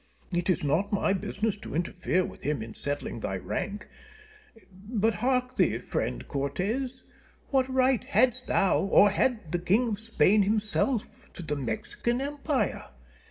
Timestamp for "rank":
3.37-3.87